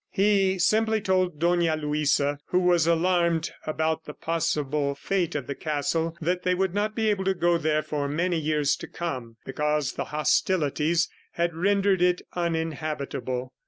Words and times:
He 0.25 0.57
simply 0.57 0.99
told 0.99 1.37
Dona 1.37 1.75
Luisa, 1.75 2.39
who 2.47 2.57
was 2.59 2.87
alarmed 2.87 3.51
about 3.67 4.05
the 4.05 4.15
possible 4.15 4.95
fate 4.95 5.35
of 5.35 5.45
the 5.45 5.53
castle, 5.53 6.17
that 6.19 6.41
they 6.41 6.55
would 6.55 6.73
not 6.73 6.95
be 6.95 7.11
able 7.11 7.23
to 7.25 7.35
go 7.35 7.59
there 7.59 7.83
for 7.83 8.07
many 8.07 8.39
years 8.39 8.75
to 8.77 8.87
come, 8.87 9.35
because 9.45 9.93
the 9.93 10.05
hostilities 10.05 11.07
had 11.33 11.53
rendered 11.53 12.01
it 12.01 12.23
uninhabitable. 12.33 13.53